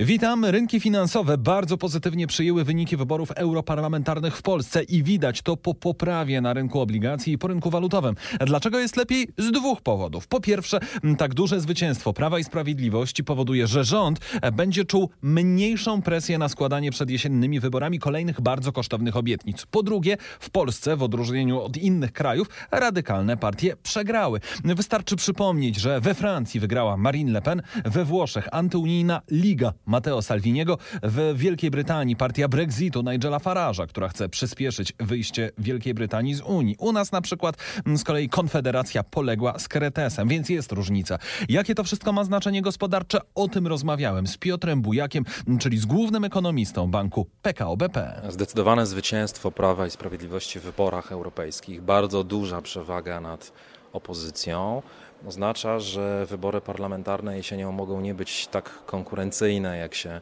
Witam. 0.00 0.44
Rynki 0.44 0.80
finansowe 0.80 1.38
bardzo 1.38 1.76
pozytywnie 1.76 2.26
przyjęły 2.26 2.64
wyniki 2.64 2.96
wyborów 2.96 3.30
europarlamentarnych 3.30 4.36
w 4.36 4.42
Polsce 4.42 4.82
i 4.82 5.02
widać 5.02 5.42
to 5.42 5.56
po 5.56 5.74
poprawie 5.74 6.40
na 6.40 6.52
rynku 6.52 6.80
obligacji 6.80 7.32
i 7.32 7.38
po 7.38 7.48
rynku 7.48 7.70
walutowym. 7.70 8.14
Dlaczego 8.46 8.78
jest 8.78 8.96
lepiej? 8.96 9.28
Z 9.38 9.50
dwóch 9.50 9.80
powodów. 9.80 10.26
Po 10.26 10.40
pierwsze, 10.40 10.80
tak 11.18 11.34
duże 11.34 11.60
zwycięstwo 11.60 12.12
Prawa 12.12 12.38
i 12.38 12.44
Sprawiedliwości 12.44 13.24
powoduje, 13.24 13.66
że 13.66 13.84
rząd 13.84 14.20
będzie 14.52 14.84
czuł 14.84 15.10
mniejszą 15.22 16.02
presję 16.02 16.38
na 16.38 16.48
składanie 16.48 16.90
przed 16.90 17.10
jesiennymi 17.10 17.60
wyborami 17.60 17.98
kolejnych 17.98 18.40
bardzo 18.40 18.72
kosztownych 18.72 19.16
obietnic. 19.16 19.66
Po 19.70 19.82
drugie, 19.82 20.16
w 20.40 20.50
Polsce, 20.50 20.96
w 20.96 21.02
odróżnieniu 21.02 21.60
od 21.60 21.76
innych 21.76 22.12
krajów, 22.12 22.48
radykalne 22.70 23.36
partie 23.36 23.76
przegrały. 23.82 24.40
Wystarczy 24.64 25.16
przypomnieć, 25.16 25.76
że 25.76 26.00
we 26.00 26.14
Francji 26.14 26.60
wygrała 26.60 26.96
Marine 26.96 27.32
Le 27.32 27.42
Pen, 27.42 27.62
we 27.84 28.04
Włoszech 28.04 28.48
antyunijna 28.52 29.22
Liga 29.30 29.72
Matteo 29.88 30.22
Salviniego. 30.22 30.78
W 31.02 31.32
Wielkiej 31.36 31.70
Brytanii 31.70 32.16
partia 32.16 32.48
Brexitu 32.48 33.02
Nigela 33.02 33.38
Farage'a, 33.38 33.86
która 33.86 34.08
chce 34.08 34.28
przyspieszyć 34.28 34.92
wyjście 35.00 35.50
Wielkiej 35.58 35.94
Brytanii 35.94 36.34
z 36.34 36.40
Unii. 36.40 36.76
U 36.78 36.92
nas 36.92 37.12
na 37.12 37.20
przykład 37.20 37.56
z 37.96 38.04
kolei 38.04 38.28
Konfederacja 38.28 39.02
poległa 39.02 39.58
z 39.58 39.68
Kretesem, 39.68 40.28
więc 40.28 40.48
jest 40.48 40.72
różnica. 40.72 41.18
Jakie 41.48 41.74
to 41.74 41.84
wszystko 41.84 42.12
ma 42.12 42.24
znaczenie 42.24 42.62
gospodarcze? 42.62 43.18
O 43.34 43.48
tym 43.48 43.66
rozmawiałem 43.66 44.26
z 44.26 44.36
Piotrem 44.36 44.82
Bujakiem, 44.82 45.24
czyli 45.60 45.78
z 45.78 45.86
głównym 45.86 46.24
ekonomistą 46.24 46.90
banku 46.90 47.26
PKO 47.42 47.76
BP. 47.76 48.22
Zdecydowane 48.28 48.86
zwycięstwo 48.86 49.50
Prawa 49.50 49.86
i 49.86 49.90
Sprawiedliwości 49.90 50.60
w 50.60 50.62
wyborach 50.62 51.12
europejskich, 51.12 51.82
bardzo 51.82 52.24
duża 52.24 52.62
przewaga 52.62 53.20
nad 53.20 53.52
opozycją 53.92 54.82
oznacza, 55.26 55.80
że 55.80 56.26
wybory 56.26 56.60
parlamentarne 56.60 57.36
jesienią 57.36 57.72
mogą 57.72 58.00
nie 58.00 58.14
być 58.14 58.46
tak 58.46 58.84
konkurencyjne, 58.86 59.78
jak 59.78 59.94
się 59.94 60.20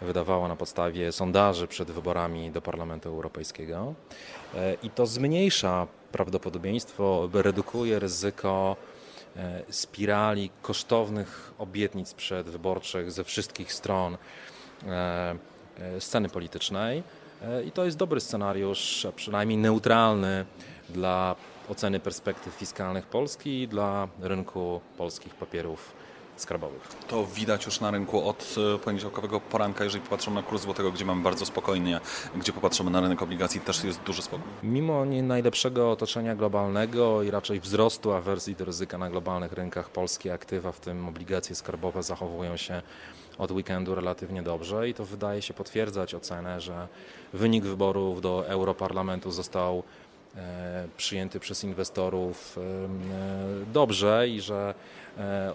wydawało 0.00 0.48
na 0.48 0.56
podstawie 0.56 1.12
sondaży 1.12 1.68
przed 1.68 1.90
wyborami 1.90 2.50
do 2.50 2.62
Parlamentu 2.62 3.08
Europejskiego. 3.08 3.94
E, 4.54 4.74
I 4.82 4.90
to 4.90 5.06
zmniejsza 5.06 5.86
prawdopodobieństwo, 6.12 7.28
redukuje 7.32 7.98
ryzyko 7.98 8.76
e, 9.36 9.62
spirali 9.70 10.50
kosztownych 10.62 11.52
obietnic 11.58 12.14
przedwyborczych 12.14 13.12
ze 13.12 13.24
wszystkich 13.24 13.72
stron 13.72 14.16
e, 14.86 15.36
sceny 15.98 16.28
politycznej. 16.28 17.02
I 17.66 17.72
to 17.72 17.84
jest 17.84 17.96
dobry 17.96 18.20
scenariusz, 18.20 19.06
a 19.08 19.12
przynajmniej 19.12 19.58
neutralny 19.58 20.44
dla 20.90 21.36
oceny 21.68 22.00
perspektyw 22.00 22.54
fiskalnych 22.54 23.06
Polski 23.06 23.62
i 23.62 23.68
dla 23.68 24.08
rynku 24.20 24.80
polskich 24.98 25.34
papierów 25.34 25.92
skarbowych. 26.40 26.82
To 27.08 27.26
widać 27.26 27.66
już 27.66 27.80
na 27.80 27.90
rynku 27.90 28.28
od 28.28 28.54
e, 28.74 28.78
poniedziałkowego 28.78 29.40
poranka, 29.40 29.84
jeżeli 29.84 30.04
popatrzymy 30.04 30.36
na 30.36 30.42
kurs 30.42 30.62
złotego, 30.62 30.92
gdzie 30.92 31.04
mamy 31.04 31.22
bardzo 31.22 31.46
spokojnie, 31.46 32.00
gdzie 32.36 32.52
popatrzymy 32.52 32.90
na 32.90 33.00
rynek 33.00 33.22
obligacji, 33.22 33.60
też 33.60 33.84
jest 33.84 34.00
duży 34.00 34.22
spokój. 34.22 34.46
Mimo 34.62 35.04
nie 35.04 35.22
najlepszego 35.22 35.90
otoczenia 35.90 36.36
globalnego 36.36 37.22
i 37.22 37.30
raczej 37.30 37.60
wzrostu 37.60 38.12
awersji 38.12 38.56
do 38.56 38.64
ryzyka 38.64 38.98
na 38.98 39.10
globalnych 39.10 39.52
rynkach, 39.52 39.90
polskie 39.90 40.32
aktywa, 40.32 40.72
w 40.72 40.80
tym 40.80 41.08
obligacje 41.08 41.56
skarbowe, 41.56 42.02
zachowują 42.02 42.56
się 42.56 42.82
od 43.38 43.50
weekendu 43.50 43.94
relatywnie 43.94 44.42
dobrze 44.42 44.88
i 44.88 44.94
to 44.94 45.04
wydaje 45.04 45.42
się 45.42 45.54
potwierdzać 45.54 46.14
ocenę, 46.14 46.60
że 46.60 46.88
wynik 47.32 47.64
wyborów 47.64 48.20
do 48.20 48.48
Europarlamentu 48.48 49.30
został 49.30 49.82
przyjęty 50.96 51.40
przez 51.40 51.64
inwestorów 51.64 52.58
e, 52.58 52.62
dobrze 53.72 54.28
i 54.28 54.40
że 54.40 54.74
e, 55.18 55.52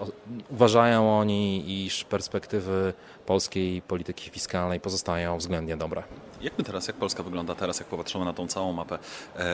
uważają 0.50 1.20
oni, 1.20 1.86
iż 1.86 2.04
perspektywy 2.04 2.94
polskiej 3.26 3.81
polityki 3.81 4.30
fiskalnej 4.30 4.80
pozostają 4.80 5.38
względnie 5.38 5.78
dobre. 5.78 6.03
Jak 6.46 6.58
my 6.58 6.64
teraz, 6.64 6.88
jak 6.88 6.96
Polska 6.96 7.24
wygląda 7.24 7.56
teraz, 7.56 7.80
jak 7.80 7.88
popatrzymy 7.88 8.26
na 8.26 8.34
tą 8.34 8.48
całą 8.48 8.74
mapę 8.74 9.00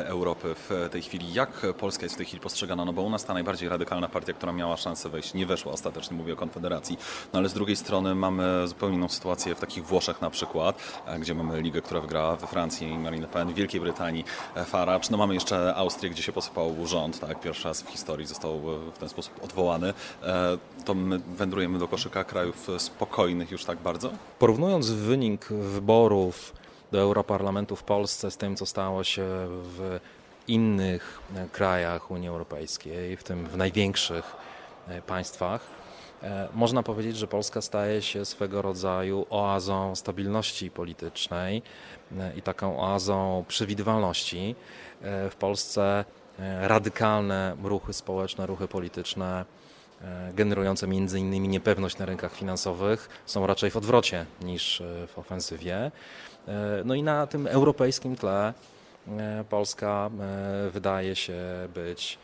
Europy 0.05 0.55
w 0.55 0.89
tej 0.91 1.01
chwili? 1.01 1.33
Jak 1.33 1.65
Polska 1.79 2.03
jest 2.03 2.15
w 2.15 2.17
tej 2.17 2.25
chwili 2.25 2.41
postrzegana? 2.41 2.85
No 2.85 2.93
bo 2.93 3.01
u 3.01 3.09
nas 3.09 3.25
ta 3.25 3.33
najbardziej 3.33 3.69
radykalna 3.69 4.09
partia, 4.09 4.33
która 4.33 4.51
miała 4.51 4.77
szansę 4.77 5.09
wejść, 5.09 5.33
nie 5.33 5.45
weszła 5.45 5.71
ostatecznie, 5.71 6.17
mówię 6.17 6.33
o 6.33 6.35
Konfederacji. 6.35 6.97
No 7.33 7.39
ale 7.39 7.49
z 7.49 7.53
drugiej 7.53 7.75
strony 7.75 8.15
mamy 8.15 8.67
zupełnie 8.67 8.95
inną 8.95 9.09
sytuację 9.09 9.55
w 9.55 9.59
takich 9.59 9.85
Włoszech 9.85 10.21
na 10.21 10.29
przykład, 10.29 11.03
gdzie 11.19 11.35
mamy 11.35 11.61
ligę, 11.61 11.81
która 11.81 12.01
wygrała 12.01 12.35
we 12.35 12.47
Francji 12.47 12.97
Marine 12.97 13.21
Le 13.21 13.27
Pen, 13.27 13.49
w 13.49 13.53
Wielkiej 13.53 13.81
Brytanii 13.81 14.25
Farage. 14.65 15.07
No 15.11 15.17
mamy 15.17 15.33
jeszcze 15.33 15.75
Austrię, 15.75 16.09
gdzie 16.09 16.23
się 16.23 16.31
posypał 16.31 16.87
rząd, 16.87 17.19
tak, 17.19 17.39
pierwszy 17.39 17.67
raz 17.67 17.81
w 17.81 17.89
historii 17.89 18.27
został 18.27 18.61
w 18.95 18.97
ten 18.97 19.09
sposób 19.09 19.43
odwołany. 19.43 19.93
E, 20.23 20.57
to 20.85 20.93
my 20.93 21.19
wędrujemy 21.19 21.79
do 21.79 21.87
koszyka 21.87 22.23
krajów 22.23 22.67
spokojnych 22.77 23.51
już 23.51 23.65
tak 23.65 23.77
bardzo? 23.77 24.11
Porównując 24.39 24.91
wynik 24.91 25.45
wyborów 25.45 26.61
do 26.91 26.99
Europarlamentu 26.99 27.75
w 27.75 27.83
Polsce 27.83 28.31
z 28.31 28.37
tym, 28.37 28.55
co 28.55 28.65
stało 28.65 29.03
się 29.03 29.25
w 29.47 29.99
innych 30.47 31.19
krajach 31.51 32.11
Unii 32.11 32.29
Europejskiej, 32.29 33.17
w 33.17 33.23
tym 33.23 33.47
w 33.47 33.57
największych 33.57 34.35
e, 34.87 35.01
państwach, 35.01 35.61
e, 36.23 36.47
można 36.53 36.83
powiedzieć, 36.83 37.17
że 37.17 37.27
Polska 37.27 37.61
staje 37.61 38.01
się 38.01 38.25
swego 38.25 38.61
rodzaju 38.61 39.25
oazą 39.29 39.95
stabilności 39.95 40.71
politycznej 40.71 41.61
i 42.35 42.41
taką 42.41 42.79
oazą 42.79 43.45
przewidywalności. 43.47 44.55
E, 45.01 45.29
w 45.29 45.35
Polsce 45.35 46.05
e, 46.39 46.67
radykalne 46.67 47.55
ruchy 47.63 47.93
społeczne, 47.93 48.45
ruchy 48.45 48.67
polityczne 48.67 49.45
e, 49.45 49.70
generujące 50.33 50.87
między 50.87 51.19
innymi 51.19 51.47
niepewność 51.47 51.97
na 51.97 52.05
rynkach 52.05 52.35
finansowych 52.35 53.09
są 53.25 53.47
raczej 53.47 53.71
w 53.71 53.77
odwrocie 53.77 54.25
niż 54.41 54.83
w 55.07 55.19
ofensywie. 55.19 55.91
No 56.85 56.95
i 56.95 57.03
na 57.03 57.27
tym 57.27 57.47
europejskim 57.47 58.15
tle 58.15 58.53
Polska 59.49 60.09
wydaje 60.71 61.15
się 61.15 61.37
być 61.73 62.19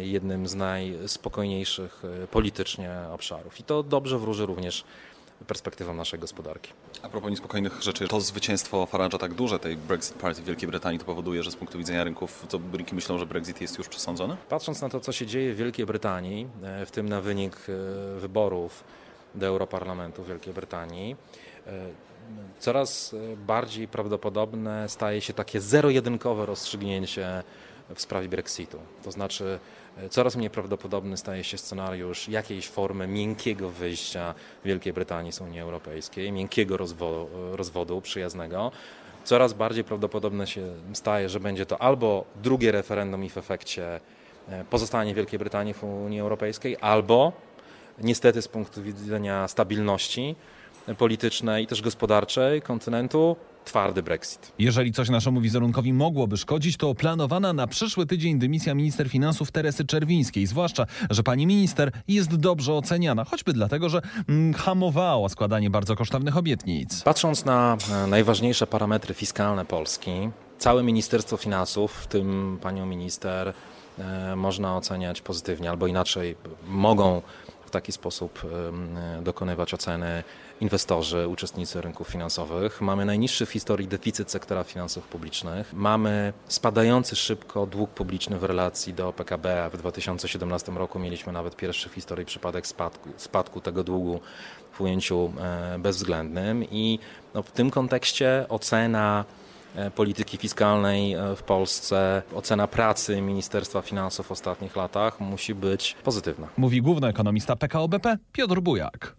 jednym 0.00 0.46
z 0.46 0.54
najspokojniejszych 0.54 2.02
politycznie 2.30 2.90
obszarów. 3.12 3.60
I 3.60 3.62
to 3.62 3.82
dobrze 3.82 4.18
wróży 4.18 4.46
również 4.46 4.84
perspektywą 5.46 5.94
naszej 5.94 6.20
gospodarki. 6.20 6.72
A 7.02 7.08
propos 7.08 7.30
niespokojnych 7.30 7.82
rzeczy, 7.82 8.08
to 8.08 8.20
zwycięstwo 8.20 8.88
Farage'a 8.92 9.18
tak 9.18 9.34
duże, 9.34 9.58
tej 9.58 9.76
Brexit 9.76 10.14
Party 10.14 10.42
w 10.42 10.44
Wielkiej 10.44 10.68
Brytanii, 10.68 10.98
to 10.98 11.04
powoduje, 11.04 11.42
że 11.42 11.50
z 11.50 11.56
punktu 11.56 11.78
widzenia 11.78 12.04
rynków, 12.04 12.46
co 12.48 12.60
rynki 12.72 12.94
myślą, 12.94 13.18
że 13.18 13.26
Brexit 13.26 13.60
jest 13.60 13.78
już 13.78 13.88
przesądzony? 13.88 14.36
Patrząc 14.48 14.82
na 14.82 14.88
to, 14.88 15.00
co 15.00 15.12
się 15.12 15.26
dzieje 15.26 15.54
w 15.54 15.56
Wielkiej 15.56 15.86
Brytanii, 15.86 16.46
e, 16.62 16.86
w 16.86 16.90
tym 16.90 17.08
na 17.08 17.20
wynik 17.20 17.56
e, 17.56 18.20
wyborów 18.20 18.84
do 19.34 19.46
Europarlamentu 19.46 20.24
Wielkiej 20.24 20.54
Brytanii, 20.54 21.16
e, 21.66 21.70
coraz 22.58 23.14
bardziej 23.46 23.88
prawdopodobne 23.88 24.88
staje 24.88 25.20
się 25.20 25.32
takie 25.32 25.60
zero-jedynkowe 25.60 26.46
rozstrzygnięcie 26.46 27.42
w 27.94 28.00
sprawie 28.00 28.28
Brexitu. 28.28 28.78
To 29.04 29.12
znaczy 29.12 29.58
coraz 30.10 30.36
mniej 30.36 30.50
prawdopodobny 30.50 31.16
staje 31.16 31.44
się 31.44 31.58
scenariusz 31.58 32.28
jakiejś 32.28 32.68
formy 32.68 33.06
miękkiego 33.06 33.70
wyjścia 33.70 34.34
Wielkiej 34.64 34.92
Brytanii 34.92 35.32
z 35.32 35.40
Unii 35.40 35.60
Europejskiej, 35.60 36.32
miękkiego 36.32 36.76
rozwodu, 36.76 37.28
rozwodu 37.52 38.00
przyjaznego. 38.00 38.72
Coraz 39.24 39.52
bardziej 39.52 39.84
prawdopodobne 39.84 40.46
się 40.46 40.74
staje, 40.92 41.28
że 41.28 41.40
będzie 41.40 41.66
to 41.66 41.82
albo 41.82 42.24
drugie 42.42 42.72
referendum 42.72 43.24
i 43.24 43.30
w 43.30 43.38
efekcie 43.38 44.00
e, 44.48 44.64
pozostanie 44.64 45.14
Wielkiej 45.14 45.38
Brytanii 45.38 45.74
w 45.74 45.84
Unii 45.84 46.20
Europejskiej, 46.20 46.76
albo 46.80 47.32
niestety 47.98 48.42
z 48.42 48.48
punktu 48.48 48.82
widzenia 48.82 49.48
stabilności 49.48 50.36
politycznej 50.98 51.64
i 51.64 51.66
też 51.66 51.82
gospodarczej 51.82 52.62
kontynentu 52.62 53.36
twardy 53.66 54.02
Brexit. 54.02 54.52
Jeżeli 54.58 54.92
coś 54.92 55.08
naszemu 55.08 55.40
wizerunkowi 55.40 55.92
mogłoby 55.92 56.36
szkodzić, 56.36 56.76
to 56.76 56.94
planowana 56.94 57.52
na 57.52 57.66
przyszły 57.66 58.06
tydzień 58.06 58.38
dymisja 58.38 58.74
minister 58.74 59.08
finansów 59.08 59.52
Teresy 59.52 59.84
Czerwińskiej. 59.84 60.46
Zwłaszcza, 60.46 60.86
że 61.10 61.22
pani 61.22 61.46
minister 61.46 61.90
jest 62.08 62.36
dobrze 62.36 62.72
oceniana, 62.72 63.24
choćby 63.24 63.52
dlatego, 63.52 63.88
że 63.88 64.00
mm, 64.28 64.54
hamowała 64.54 65.28
składanie 65.28 65.70
bardzo 65.70 65.96
kosztownych 65.96 66.36
obietnic. 66.36 67.02
Patrząc 67.02 67.44
na 67.44 67.76
najważniejsze 68.06 68.66
parametry 68.66 69.14
fiskalne 69.14 69.64
Polski, 69.64 70.10
całe 70.58 70.82
Ministerstwo 70.82 71.36
Finansów, 71.36 71.92
w 71.92 72.06
tym 72.06 72.58
panią 72.62 72.86
minister, 72.86 73.52
e, 73.98 74.36
można 74.36 74.76
oceniać 74.76 75.20
pozytywnie, 75.20 75.70
albo 75.70 75.86
inaczej 75.86 76.36
mogą 76.68 77.22
w 77.66 77.70
taki 77.70 77.92
sposób 77.92 78.42
dokonywać 79.22 79.74
oceny 79.74 80.24
inwestorzy, 80.60 81.28
uczestnicy 81.28 81.80
rynków 81.80 82.08
finansowych. 82.08 82.80
Mamy 82.80 83.04
najniższy 83.04 83.46
w 83.46 83.50
historii 83.50 83.88
deficyt 83.88 84.30
sektora 84.30 84.64
finansów 84.64 85.08
publicznych. 85.08 85.72
Mamy 85.72 86.32
spadający 86.48 87.16
szybko 87.16 87.66
dług 87.66 87.90
publiczny 87.90 88.38
w 88.38 88.44
relacji 88.44 88.94
do 88.94 89.12
PKB, 89.12 89.70
w 89.72 89.76
2017 89.78 90.72
roku 90.72 90.98
mieliśmy 90.98 91.32
nawet 91.32 91.56
pierwszy 91.56 91.88
w 91.88 91.92
historii 91.92 92.26
przypadek 92.26 92.66
spadku, 92.66 93.08
spadku 93.16 93.60
tego 93.60 93.84
długu 93.84 94.20
w 94.72 94.80
ujęciu 94.80 95.32
e, 95.40 95.78
bezwzględnym 95.78 96.64
i 96.64 96.98
no, 97.34 97.42
w 97.42 97.50
tym 97.50 97.70
kontekście 97.70 98.46
ocena 98.48 99.24
polityki 99.94 100.38
fiskalnej 100.38 101.12
e, 101.14 101.36
w 101.36 101.42
Polsce, 101.42 102.22
ocena 102.34 102.66
pracy 102.66 103.20
Ministerstwa 103.20 103.82
Finansów 103.82 104.26
w 104.26 104.32
ostatnich 104.32 104.76
latach 104.76 105.20
musi 105.20 105.54
być 105.54 105.96
pozytywna. 106.04 106.48
Mówi 106.56 106.82
główny 106.82 107.08
ekonomista 107.08 107.56
PKO 107.56 107.88
BP 107.88 108.18
Piotr 108.32 108.60
Bujak. 108.60 109.14